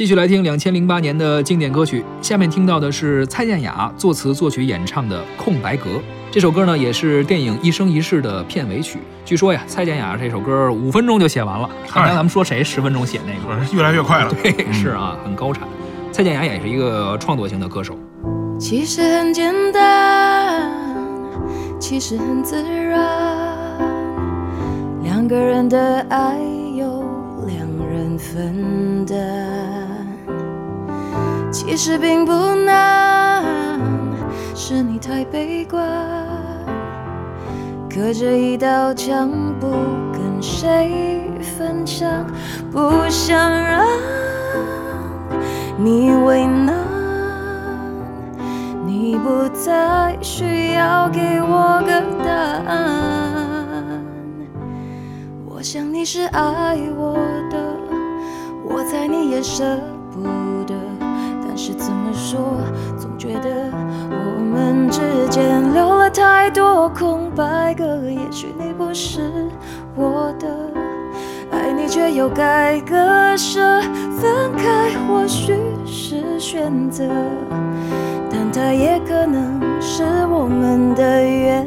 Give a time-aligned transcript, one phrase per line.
[0.00, 5.90] 继续来听两千零八年的经典歌曲，下面听到的是蔡健雅作词作曲演唱的《空白格》。
[6.30, 8.98] 这首歌呢，也是电影《一生一世》的片尾曲。
[9.26, 11.68] 据说呀，蔡健雅这首歌五分钟就写完了。
[11.92, 13.76] 刚才咱们说谁十分钟写那个？
[13.76, 14.32] 越来越快了。
[14.42, 15.68] 对，是啊，很高产。
[16.10, 17.94] 蔡健雅也是一个创作型的歌手。
[18.58, 20.72] 其实很简单，
[21.78, 23.06] 其实很自然，
[25.02, 26.38] 两个人的爱
[26.74, 27.04] 由
[27.46, 29.79] 两人分担，
[31.50, 33.44] 其实并不难，
[34.54, 35.84] 是你太悲观，
[37.88, 39.66] 隔着一道墙不
[40.12, 42.24] 跟谁分享，
[42.70, 43.84] 不想让
[45.76, 46.74] 你为难。
[48.86, 52.32] 你不再需要给我个答
[52.70, 54.04] 案，
[55.46, 57.14] 我想你是爱我
[57.50, 57.58] 的，
[58.68, 59.64] 我猜你也舍
[60.12, 60.22] 不
[60.66, 60.74] 得，
[61.62, 62.40] 是怎么说，
[62.98, 63.50] 总觉得
[64.08, 69.20] 我们之间留了太多空白格，也许你不是
[69.94, 70.48] 我的，
[71.52, 73.60] 爱你却又该割舍，
[74.18, 77.04] 分开或许是选择。
[78.30, 80.02] 但它也可能是
[80.32, 81.66] 我们的缘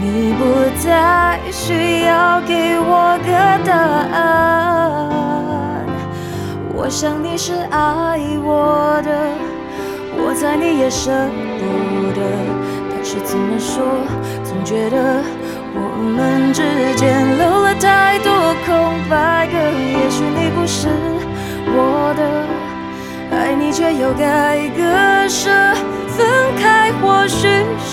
[0.00, 0.44] 你不
[0.78, 3.30] 再需要给我个
[3.66, 3.74] 答
[4.16, 5.08] 案，
[6.72, 9.10] 我想你是爱我的，
[10.16, 11.10] 我猜你也舍
[11.58, 11.64] 不
[12.14, 12.20] 得，
[12.90, 13.82] 但是怎么说，
[14.44, 15.20] 总觉得
[15.74, 16.62] 我们之
[16.94, 18.32] 间留了太多
[18.64, 20.86] 空白格，也许你不是
[21.74, 22.22] 我的，
[23.36, 25.50] 爱你却又该割舍，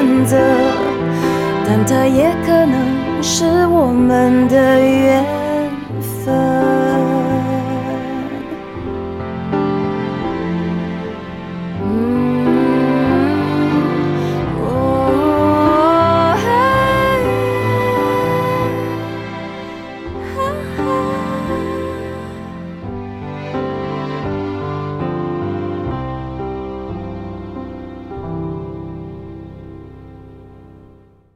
[0.00, 0.38] 选择。
[1.66, 5.24] 但它也可能是我们的缘
[6.24, 6.59] 分。